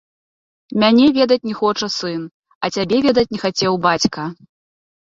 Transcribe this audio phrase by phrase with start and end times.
[0.83, 2.21] Мяне ведаць не хоча сын,
[2.63, 4.21] а цябе ведаць не хацеў бацька.